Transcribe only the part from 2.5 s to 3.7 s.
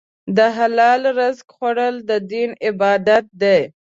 عبادت دی.